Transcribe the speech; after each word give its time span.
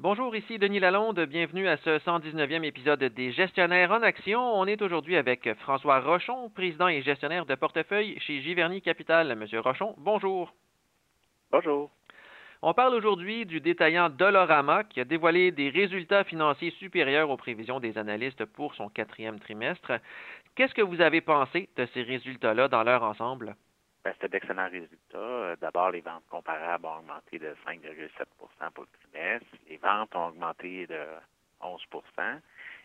Bonjour, 0.00 0.36
ici 0.36 0.60
Denis 0.60 0.78
Lalonde. 0.78 1.18
Bienvenue 1.26 1.66
à 1.66 1.76
ce 1.78 1.98
119e 1.98 2.62
épisode 2.62 3.02
des 3.02 3.32
Gestionnaires 3.32 3.90
en 3.90 4.00
Action. 4.00 4.40
On 4.40 4.64
est 4.66 4.80
aujourd'hui 4.80 5.16
avec 5.16 5.52
François 5.54 5.98
Rochon, 5.98 6.50
président 6.50 6.86
et 6.86 7.02
gestionnaire 7.02 7.46
de 7.46 7.56
portefeuille 7.56 8.16
chez 8.20 8.40
Giverny 8.40 8.80
Capital. 8.80 9.34
Monsieur 9.34 9.58
Rochon, 9.58 9.96
bonjour. 9.98 10.54
Bonjour. 11.50 11.90
On 12.62 12.74
parle 12.74 12.94
aujourd'hui 12.94 13.44
du 13.44 13.60
détaillant 13.60 14.08
Dolorama 14.08 14.84
qui 14.84 15.00
a 15.00 15.04
dévoilé 15.04 15.50
des 15.50 15.68
résultats 15.68 16.22
financiers 16.22 16.70
supérieurs 16.78 17.30
aux 17.30 17.36
prévisions 17.36 17.80
des 17.80 17.98
analystes 17.98 18.44
pour 18.44 18.76
son 18.76 18.88
quatrième 18.88 19.40
trimestre. 19.40 19.94
Qu'est-ce 20.54 20.74
que 20.74 20.82
vous 20.82 21.00
avez 21.00 21.22
pensé 21.22 21.70
de 21.76 21.86
ces 21.86 22.02
résultats-là 22.02 22.68
dans 22.68 22.84
leur 22.84 23.02
ensemble? 23.02 23.56
C'était 24.14 24.28
d'excellents 24.28 24.68
résultats. 24.68 25.18
Euh, 25.18 25.56
d'abord, 25.60 25.90
les 25.90 26.00
ventes 26.00 26.26
comparables 26.28 26.86
ont 26.86 26.98
augmenté 26.98 27.38
de 27.38 27.54
5,7% 27.66 28.70
pour 28.72 28.84
le 28.84 29.10
trimestre. 29.10 29.46
Les 29.68 29.76
ventes 29.76 30.14
ont 30.14 30.28
augmenté 30.28 30.86
de 30.86 31.00
11 31.60 31.82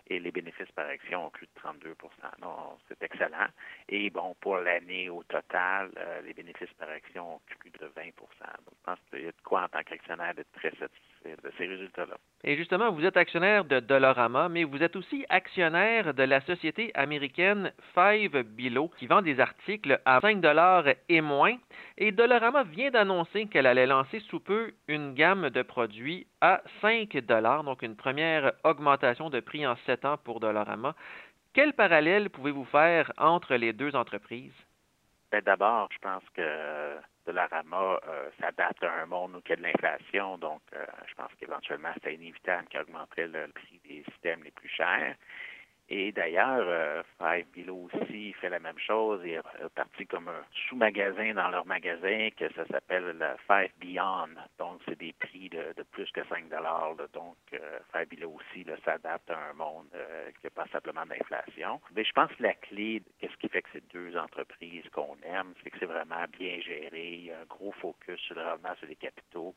et 0.07 0.19
les 0.19 0.31
bénéfices 0.31 0.71
par 0.75 0.87
action 0.87 1.27
ont 1.27 1.29
cru 1.29 1.47
de 1.47 1.61
32% 1.61 1.95
Donc, 2.41 2.79
c'est 2.87 3.01
excellent. 3.03 3.47
Et 3.89 4.09
bon, 4.09 4.35
pour 4.41 4.57
l'année 4.57 5.09
au 5.09 5.23
total, 5.23 5.91
euh, 5.97 6.21
les 6.21 6.33
bénéfices 6.33 6.73
par 6.77 6.89
action 6.89 7.35
ont 7.35 7.41
cru 7.59 7.69
de 7.69 7.85
20% 7.85 8.11
Donc, 8.11 8.75
je 8.77 8.83
pense 8.83 8.99
qu'il 9.09 9.23
y 9.23 9.27
a 9.27 9.31
de 9.31 9.41
quoi 9.43 9.63
en 9.63 9.67
tant 9.67 9.83
qu'actionnaire 9.83 10.33
d'être 10.33 10.51
très 10.53 10.71
satisfait 10.71 11.35
de 11.43 11.51
ces 11.57 11.67
résultats-là. 11.67 12.17
Et 12.43 12.57
justement, 12.57 12.91
vous 12.91 13.05
êtes 13.05 13.15
actionnaire 13.15 13.63
de 13.63 13.79
Dolorama, 13.79 14.49
mais 14.49 14.65
vous 14.65 14.83
êtes 14.83 14.97
aussi 14.97 15.25
actionnaire 15.29 16.13
de 16.13 16.23
la 16.23 16.41
société 16.41 16.91
américaine 16.93 17.71
Five 17.93 18.43
Below, 18.43 18.89
qui 18.99 19.07
vend 19.07 19.21
des 19.21 19.39
articles 19.39 20.01
à 20.03 20.19
5 20.19 20.41
dollars 20.41 20.85
et 21.07 21.21
moins. 21.21 21.57
Et 21.97 22.11
Dolorama 22.11 22.63
vient 22.63 22.91
d'annoncer 22.91 23.45
qu'elle 23.45 23.67
allait 23.67 23.85
lancer 23.85 24.19
sous 24.29 24.41
peu 24.41 24.73
une 24.89 25.13
gamme 25.13 25.49
de 25.49 25.61
produits 25.61 26.27
à 26.43 26.61
5 26.81 27.17
dollars, 27.19 27.63
donc 27.63 27.83
une 27.83 27.95
première 27.95 28.51
augmentation 28.65 29.29
de 29.29 29.39
prix 29.39 29.65
en 29.65 29.77
7 29.85 30.03
ans 30.03 30.17
pour 30.17 30.41
Dolorama. 30.41 30.93
Quel 31.53 31.71
parallèle 31.71 32.29
pouvez-vous 32.29 32.65
faire 32.65 33.13
entre 33.17 33.55
les 33.55 33.71
deux 33.71 33.95
entreprises? 33.95 34.51
Ben, 35.31 35.41
d'abord, 35.41 35.87
je 35.93 35.99
pense 35.99 36.23
que 36.35 36.97
Dollarama 37.25 37.97
euh, 38.07 38.29
s'adapte 38.41 38.83
à 38.83 38.91
un 38.91 39.05
monde 39.05 39.37
où 39.37 39.41
il 39.45 39.49
y 39.51 39.53
a 39.53 39.55
de 39.55 39.61
l'inflation, 39.61 40.37
donc 40.37 40.61
euh, 40.75 40.85
je 41.07 41.13
pense 41.13 41.31
qu'éventuellement, 41.39 41.93
c'est 42.03 42.13
inévitable 42.13 42.67
qu'il 42.67 42.81
augmenterait 42.81 43.27
le 43.27 43.47
prix 43.47 43.79
des 43.87 44.03
systèmes 44.11 44.43
les 44.43 44.51
plus 44.51 44.67
chers. 44.67 45.15
Et 45.95 46.11
d'ailleurs, 46.11 46.65
euh, 46.67 47.03
Five 47.19 47.45
Below 47.55 47.87
aussi 47.93 48.33
fait 48.41 48.49
la 48.49 48.57
même 48.57 48.79
chose. 48.79 49.21
Il 49.23 49.33
est 49.33 49.69
parti 49.75 50.07
comme 50.07 50.27
un 50.27 50.43
sous-magasin 50.67 51.35
dans 51.35 51.49
leur 51.49 51.67
magasin 51.67 52.29
que 52.35 52.51
ça 52.53 52.65
s'appelle 52.65 53.15
le 53.19 53.27
Five 53.45 53.69
Beyond. 53.79 54.33
Donc, 54.57 54.81
c'est 54.87 54.97
des 54.97 55.13
prix 55.13 55.49
de, 55.49 55.71
plus 55.91 56.09
que 56.11 56.25
5 56.25 56.49
dollars. 56.49 56.95
Donc, 57.13 57.37
euh, 57.53 57.77
Five 57.91 58.07
Below 58.07 58.39
aussi 58.39 58.65
s'adapte 58.83 59.29
à 59.29 59.37
un 59.51 59.53
monde 59.53 59.85
euh, 59.93 60.31
qui 60.31 60.47
n'a 60.47 60.49
pas 60.49 60.65
simplement 60.71 61.05
d'inflation. 61.05 61.79
Mais 61.95 62.03
je 62.03 62.11
pense 62.13 62.31
que 62.31 62.41
la 62.41 62.55
clé, 62.55 63.03
qu'est-ce 63.19 63.37
qui 63.37 63.47
fait 63.49 63.61
que 63.61 63.69
ces 63.73 63.83
deux 63.93 64.17
entreprises 64.17 64.89
qu'on 64.93 65.15
aime, 65.23 65.53
c'est 65.63 65.69
que 65.69 65.77
c'est 65.77 65.85
vraiment 65.85 66.25
bien 66.39 66.59
géré. 66.61 67.09
Il 67.13 67.25
y 67.25 67.31
a 67.31 67.39
un 67.39 67.45
gros 67.45 67.71
focus 67.73 68.19
sur 68.21 68.33
le 68.33 68.41
rendement 68.41 68.73
sur 68.79 68.87
les 68.87 68.95
capitaux. 68.95 69.53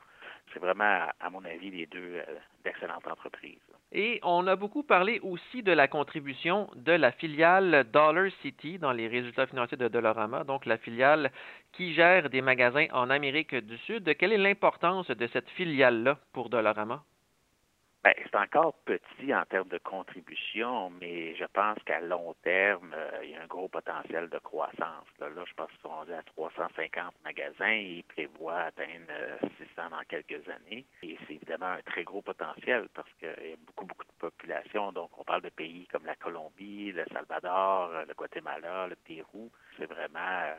C'est 0.53 0.61
vraiment, 0.61 1.07
à 1.21 1.31
mon 1.31 1.45
avis, 1.45 1.71
les 1.71 1.87
deux 1.87 2.23
d'excellentes 2.65 3.07
entreprises. 3.07 3.61
Et 3.93 4.19
on 4.23 4.47
a 4.47 4.57
beaucoup 4.57 4.83
parlé 4.83 5.21
aussi 5.21 5.63
de 5.63 5.73
la 5.73 5.87
contribution 5.87 6.69
de 6.75 6.93
la 6.93 7.13
filiale 7.13 7.85
Dollar 7.93 8.31
City 8.43 8.79
dans 8.79 8.93
les 8.93 9.07
résultats 9.07 9.47
financiers 9.47 9.77
de 9.77 9.89
Dollarama, 9.89 10.45
donc 10.45 10.67
la 10.67 10.77
filiale 10.77 11.31
qui 11.73 11.95
gère 11.95 12.29
des 12.29 12.43
magasins 12.43 12.87
en 12.93 13.11
Amérique 13.11 13.55
du 13.55 13.79
Sud. 13.79 14.17
Quelle 14.17 14.33
est 14.33 14.39
l'importance 14.39 15.09
de 15.09 15.27
cette 15.29 15.49
filiale-là 15.51 16.19
pour 16.33 16.49
Dollarama? 16.49 17.03
Ben, 18.07 18.15
c'est 18.23 18.37
encore 18.37 18.73
petit 18.85 19.35
en 19.35 19.45
termes 19.47 19.67
de 19.67 19.79
contribution, 19.79 20.91
mais 21.01 21.35
je 21.35 21.45
pense 21.47 21.77
qu'à 21.85 21.99
long 21.99 22.37
terme, 22.45 22.95
euh, 22.97 23.19
il 23.25 23.31
y 23.31 23.35
a 23.35 23.43
un 23.43 23.49
gros 23.49 23.67
potentiel 23.67 24.29
de 24.29 24.39
croissance. 24.39 25.09
Là, 25.19 25.27
je 25.45 25.55
pense 25.55 25.69
qu'ils 25.71 25.81
sont 25.81 26.13
à 26.13 26.23
350 26.23 27.13
magasins 27.25 27.67
et 27.67 27.97
ils 27.97 28.05
prévoient 28.05 28.61
atteindre 28.61 29.11
600 29.41 29.49
euh, 29.79 29.91
dans 29.91 30.05
quelques 30.09 30.49
années. 30.49 30.87
Et 31.03 31.19
c'est 31.27 31.35
évidemment 31.35 31.67
un 31.67 31.83
très 31.83 32.05
gros 32.05 32.23
potentiel 32.23 32.87
parce 32.95 33.13
qu'il 33.19 33.27
y 33.27 33.55
a 33.55 33.57
beaucoup, 33.67 33.87
beaucoup 33.87 34.05
de 34.05 34.19
population. 34.21 34.93
Donc, 34.93 35.11
on 35.19 35.25
parle 35.25 35.43
de 35.43 35.49
pays 35.49 35.89
comme 35.91 36.07
la 36.07 36.15
Colombie, 36.15 36.93
le 36.93 37.07
Salvador, 37.13 37.91
le 38.07 38.15
Guatemala, 38.15 38.87
le 38.87 38.95
Pérou. 38.95 39.51
C'est 39.77 39.87
vraiment 39.87 40.55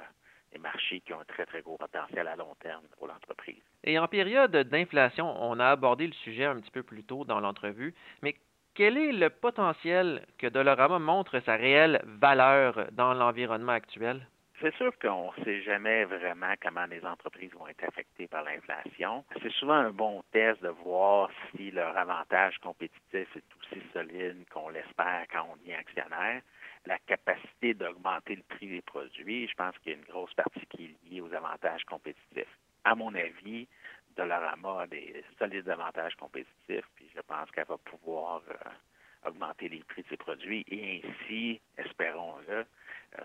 marchés 0.59 1.01
qui 1.01 1.13
ont 1.13 1.19
un 1.19 1.25
très, 1.25 1.45
très 1.45 1.61
gros 1.61 1.77
potentiel 1.77 2.27
à 2.27 2.35
long 2.35 2.55
terme 2.61 2.83
pour 2.97 3.07
l'entreprise. 3.07 3.61
Et 3.83 3.97
en 3.99 4.07
période 4.07 4.55
d'inflation, 4.55 5.35
on 5.41 5.59
a 5.59 5.67
abordé 5.67 6.07
le 6.07 6.13
sujet 6.13 6.45
un 6.45 6.59
petit 6.59 6.71
peu 6.71 6.83
plus 6.83 7.03
tôt 7.03 7.25
dans 7.25 7.39
l'entrevue, 7.39 7.93
mais 8.21 8.35
quel 8.73 8.97
est 8.97 9.11
le 9.11 9.29
potentiel 9.29 10.25
que 10.37 10.47
Dolorama 10.47 10.99
montre 10.99 11.39
sa 11.39 11.55
réelle 11.55 12.01
valeur 12.05 12.87
dans 12.91 13.13
l'environnement 13.13 13.71
actuel? 13.71 14.27
C'est 14.59 14.73
sûr 14.75 14.91
qu'on 14.99 15.31
ne 15.37 15.43
sait 15.43 15.61
jamais 15.61 16.05
vraiment 16.05 16.53
comment 16.61 16.85
les 16.87 17.05
entreprises 17.05 17.51
vont 17.53 17.67
être 17.67 17.83
affectées 17.83 18.27
par 18.27 18.43
l'inflation. 18.43 19.23
C'est 19.41 19.51
souvent 19.51 19.73
un 19.73 19.91
bon 19.91 20.23
test 20.31 20.61
de 20.63 20.69
voir 20.69 21.29
si 21.51 21.69
leur 21.69 21.95
avantage 21.95 22.57
compétitif 22.59 22.97
est 23.13 23.43
aussi 23.59 23.81
solide 23.93 24.45
qu'on 24.51 24.69
l'espère 24.69 25.25
quand 25.31 25.47
on 25.51 25.55
devient 25.57 25.75
actionnaire 25.75 26.41
la 26.87 26.97
capacité 26.99 27.73
d'augmenter 27.73 28.35
le 28.35 28.43
prix 28.43 28.67
des 28.67 28.81
produits, 28.81 29.47
je 29.47 29.53
pense 29.55 29.77
qu'il 29.79 29.91
y 29.91 29.95
a 29.95 29.97
une 29.97 30.05
grosse 30.05 30.33
partie 30.33 30.65
qui 30.67 30.85
est 30.85 31.09
liée 31.09 31.21
aux 31.21 31.33
avantages 31.33 31.83
compétitifs. 31.83 32.57
À 32.83 32.95
mon 32.95 33.13
avis, 33.13 33.67
Dollarama 34.15 34.81
a 34.81 34.87
des 34.87 35.23
solides 35.37 35.69
avantages 35.69 36.15
compétitifs, 36.15 36.87
puis 36.95 37.09
je 37.13 37.21
pense 37.21 37.51
qu'elle 37.51 37.67
va 37.67 37.77
pouvoir 37.77 38.41
euh, 38.49 39.29
augmenter 39.29 39.67
les 39.69 39.83
prix 39.83 40.03
de 40.03 40.07
ses 40.07 40.17
produits 40.17 40.65
et 40.69 41.03
ainsi, 41.03 41.59
espérons-le, 41.77 42.65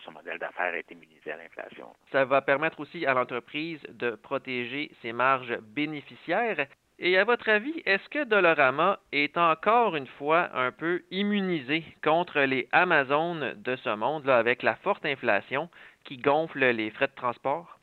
son 0.05 0.13
modèle 0.13 0.39
d'affaires 0.39 0.75
est 0.75 0.91
immunisé 0.91 1.33
à 1.33 1.37
l'inflation. 1.37 1.89
Ça 2.11 2.25
va 2.25 2.43
permettre 2.43 2.81
aussi 2.81 3.07
à 3.07 3.15
l'entreprise 3.15 3.81
de 3.89 4.13
protéger 4.13 4.91
ses 5.03 5.13
marges 5.13 5.57
bénéficiaires. 5.61 6.67
Et 6.99 7.19
à 7.19 7.25
votre 7.25 7.49
avis, 7.49 7.83
est-ce 7.85 8.09
que 8.09 8.25
Dolorama 8.25 9.01
est 9.13 9.37
encore 9.37 9.97
une 9.97 10.07
fois 10.07 10.51
un 10.57 10.71
peu 10.71 11.03
immunisé 11.11 11.85
contre 12.05 12.41
les 12.41 12.69
Amazones 12.71 13.55
de 13.55 13.77
ce 13.77 13.95
monde, 13.95 14.25
là, 14.25 14.39
avec 14.39 14.63
la 14.63 14.77
forte 14.77 15.05
inflation 15.05 15.69
qui 16.05 16.19
gonfle 16.19 16.65
les 16.65 16.91
frais 16.91 17.09
de 17.09 17.15
transport? 17.15 17.79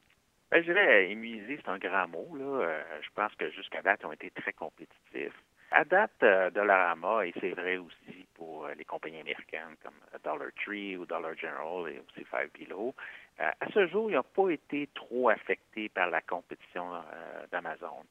Ben, 0.51 0.63
je 0.63 0.71
dirais 0.71 1.11
immunisé, 1.11 1.57
c'est 1.57 1.69
un 1.69 1.77
grand 1.77 2.07
mot. 2.07 2.35
Là. 2.35 2.65
Euh, 2.65 2.81
je 3.01 3.09
pense 3.13 3.33
que 3.35 3.49
jusqu'à 3.51 3.81
date, 3.81 3.99
ils 4.01 4.05
ont 4.07 4.13
été 4.13 4.31
très 4.31 4.53
compétitifs. 4.53 5.35
À 5.71 5.85
date, 5.85 6.23
euh, 6.23 6.49
Dollarama, 6.49 7.25
et 7.25 7.33
c'est 7.39 7.51
vrai 7.51 7.77
aussi 7.77 8.25
pour 8.33 8.65
euh, 8.65 8.73
les 8.75 8.85
compagnies 8.85 9.19
américaines 9.19 9.75
comme 9.83 9.93
Dollar 10.23 10.49
Tree 10.63 10.97
ou 10.97 11.05
Dollar 11.05 11.35
General 11.37 11.91
et 11.91 11.99
aussi 11.99 12.25
Five 12.25 12.49
Below, 12.57 12.95
à 13.37 13.53
ce 13.73 13.87
jour, 13.87 14.11
ils 14.11 14.15
n'ont 14.15 14.23
pas 14.23 14.49
été 14.49 14.89
trop 14.93 15.29
affectés 15.29 15.87
par 15.87 16.09
la 16.09 16.19
compétition 16.19 16.91
d'Amazon 17.53 18.03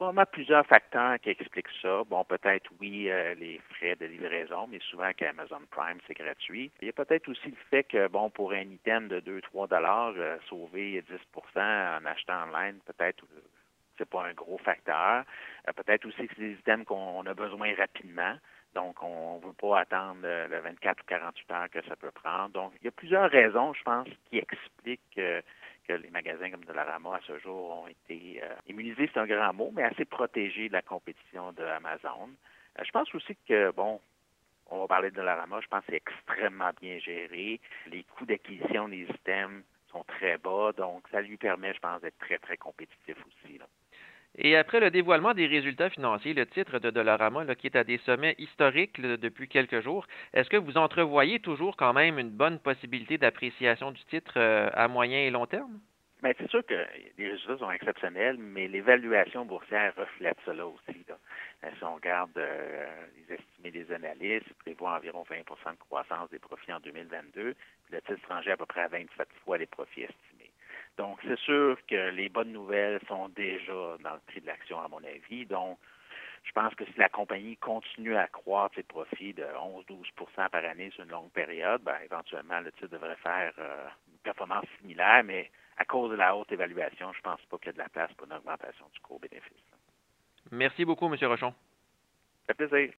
probablement 0.00 0.24
plusieurs 0.32 0.66
facteurs 0.66 1.20
qui 1.20 1.28
expliquent 1.28 1.68
ça. 1.82 2.02
Bon, 2.08 2.24
peut-être 2.24 2.70
oui, 2.80 3.10
euh, 3.10 3.34
les 3.34 3.60
frais 3.68 3.96
de 3.96 4.06
livraison, 4.06 4.66
mais 4.66 4.78
souvent 4.90 5.12
qu'Amazon 5.14 5.60
Prime, 5.70 5.98
c'est 6.06 6.14
gratuit. 6.14 6.70
Il 6.80 6.86
y 6.86 6.88
a 6.88 6.94
peut-être 6.94 7.28
aussi 7.28 7.48
le 7.48 7.56
fait 7.68 7.84
que, 7.84 8.08
bon, 8.08 8.30
pour 8.30 8.52
un 8.52 8.62
item 8.62 9.08
de 9.08 9.20
2-3 9.20 9.68
dollars, 9.68 10.14
euh, 10.16 10.38
sauver 10.48 11.02
10% 11.02 12.00
en 12.00 12.06
achetant 12.06 12.44
en 12.44 12.46
ligne, 12.46 12.78
peut-être 12.86 13.22
c'est 14.00 14.08
pas 14.08 14.24
un 14.24 14.32
gros 14.32 14.58
facteur. 14.58 15.24
Euh, 15.68 15.72
peut-être 15.72 16.06
aussi 16.06 16.26
que 16.26 16.34
c'est 16.34 16.42
des 16.42 16.54
items 16.54 16.86
qu'on 16.86 17.24
a 17.26 17.34
besoin 17.34 17.74
rapidement. 17.76 18.34
Donc, 18.74 19.02
on 19.02 19.38
ne 19.38 19.46
veut 19.46 19.52
pas 19.52 19.80
attendre 19.80 20.20
le 20.22 20.58
24 20.60 21.00
ou 21.00 21.06
48 21.06 21.50
heures 21.50 21.70
que 21.70 21.82
ça 21.88 21.96
peut 21.96 22.12
prendre. 22.12 22.50
Donc, 22.50 22.72
il 22.80 22.84
y 22.84 22.88
a 22.88 22.92
plusieurs 22.92 23.28
raisons, 23.28 23.74
je 23.74 23.82
pense, 23.82 24.06
qui 24.28 24.38
expliquent 24.38 25.18
les 25.96 26.10
magasins 26.10 26.50
comme 26.50 26.64
Dollarama 26.64 27.16
à 27.16 27.20
ce 27.26 27.38
jour 27.38 27.82
ont 27.82 27.88
été 27.88 28.40
euh, 28.42 28.54
immunisés, 28.68 29.10
c'est 29.12 29.20
un 29.20 29.26
grand 29.26 29.52
mot, 29.52 29.70
mais 29.74 29.82
assez 29.82 30.04
protégés 30.04 30.68
de 30.68 30.72
la 30.72 30.82
compétition 30.82 31.52
de 31.52 31.62
Amazon. 31.62 32.30
Euh, 32.78 32.82
je 32.84 32.90
pense 32.90 33.14
aussi 33.14 33.36
que, 33.48 33.70
bon, 33.72 34.00
on 34.66 34.80
va 34.80 34.86
parler 34.86 35.10
de 35.10 35.16
Dollarama, 35.16 35.60
je 35.60 35.68
pense 35.68 35.84
que 35.84 35.92
c'est 35.92 35.96
extrêmement 35.96 36.70
bien 36.80 36.98
géré. 36.98 37.60
Les 37.86 38.04
coûts 38.04 38.26
d'acquisition 38.26 38.88
des 38.88 39.06
systèmes 39.06 39.62
sont 39.90 40.04
très 40.04 40.38
bas, 40.38 40.72
donc 40.76 41.04
ça 41.10 41.20
lui 41.20 41.36
permet, 41.36 41.74
je 41.74 41.80
pense, 41.80 42.00
d'être 42.00 42.18
très, 42.18 42.38
très 42.38 42.56
compétitif 42.56 43.16
aussi. 43.26 43.58
Et 44.42 44.56
après 44.56 44.80
le 44.80 44.90
dévoilement 44.90 45.34
des 45.34 45.46
résultats 45.46 45.90
financiers, 45.90 46.32
le 46.32 46.46
titre 46.46 46.78
de 46.78 46.88
Dollarama, 46.88 47.54
qui 47.56 47.66
est 47.66 47.76
à 47.76 47.84
des 47.84 47.98
sommets 47.98 48.34
historiques 48.38 48.98
depuis 48.98 49.48
quelques 49.48 49.82
jours, 49.82 50.06
est-ce 50.32 50.48
que 50.48 50.56
vous 50.56 50.78
entrevoyez 50.78 51.40
toujours 51.40 51.76
quand 51.76 51.92
même 51.92 52.18
une 52.18 52.30
bonne 52.30 52.58
possibilité 52.58 53.18
d'appréciation 53.18 53.90
du 53.90 54.02
titre 54.04 54.32
euh, 54.38 54.70
à 54.72 54.88
moyen 54.88 55.18
et 55.18 55.30
long 55.30 55.44
terme? 55.44 55.78
Bien, 56.22 56.32
c'est 56.38 56.48
sûr 56.48 56.64
que 56.64 56.86
les 57.18 57.32
résultats 57.32 57.58
sont 57.58 57.70
exceptionnels, 57.70 58.38
mais 58.38 58.66
l'évaluation 58.66 59.44
boursière 59.44 59.94
reflète 59.94 60.38
cela 60.46 60.66
aussi. 60.66 61.04
Euh, 61.10 61.68
si 61.76 61.84
on 61.84 61.96
regarde 61.96 62.30
euh, 62.38 62.86
les 63.16 63.34
estimés 63.34 63.70
des 63.72 63.92
analystes, 63.92 64.46
ils 64.48 64.54
prévoient 64.54 64.96
environ 64.96 65.22
20% 65.30 65.72
de 65.72 65.78
croissance 65.80 66.30
des 66.30 66.38
profits 66.38 66.72
en 66.72 66.80
2022, 66.80 67.52
puis 67.84 67.92
le 67.92 68.00
titre 68.00 68.12
étranger 68.12 68.52
à 68.52 68.56
peu 68.56 68.64
près 68.64 68.80
à 68.80 68.88
27 68.88 69.28
fois 69.44 69.58
les 69.58 69.66
profits 69.66 70.04
estimés. 70.04 70.39
Donc, 71.00 71.18
c'est 71.26 71.38
sûr 71.38 71.78
que 71.88 72.10
les 72.10 72.28
bonnes 72.28 72.52
nouvelles 72.52 73.00
sont 73.08 73.30
déjà 73.30 73.96
dans 74.04 74.12
le 74.12 74.20
prix 74.26 74.42
de 74.42 74.46
l'action, 74.46 74.78
à 74.78 74.86
mon 74.86 74.98
avis. 75.02 75.46
Donc, 75.46 75.78
je 76.44 76.52
pense 76.52 76.74
que 76.74 76.84
si 76.84 76.92
la 76.98 77.08
compagnie 77.08 77.56
continue 77.56 78.16
à 78.16 78.26
croître 78.26 78.74
ses 78.74 78.82
profits 78.82 79.32
de 79.32 79.44
11-12% 79.88 80.50
par 80.50 80.62
année 80.62 80.90
sur 80.90 81.04
une 81.04 81.10
longue 81.10 81.30
période, 81.30 81.80
ben, 81.82 81.96
éventuellement, 82.04 82.60
le 82.60 82.70
titre 82.72 82.88
devrait 82.88 83.16
faire 83.16 83.54
euh, 83.58 83.88
une 84.12 84.18
performance 84.18 84.66
similaire, 84.78 85.24
mais 85.24 85.50
à 85.78 85.86
cause 85.86 86.10
de 86.10 86.16
la 86.16 86.36
haute 86.36 86.52
évaluation, 86.52 87.14
je 87.14 87.18
ne 87.18 87.22
pense 87.22 87.40
pas 87.48 87.56
qu'il 87.56 87.68
y 87.68 87.70
a 87.70 87.72
de 87.72 87.78
la 87.78 87.88
place 87.88 88.12
pour 88.12 88.26
une 88.26 88.34
augmentation 88.34 88.84
du 88.92 89.00
court 89.00 89.20
bénéfice. 89.20 89.64
Merci 90.50 90.84
beaucoup, 90.84 91.06
M. 91.06 91.16
Rochon. 91.22 91.54
Ça 92.46 92.52
fait 92.52 92.66
plaisir. 92.66 92.88